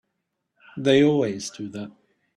[0.77, 1.91] They always do that.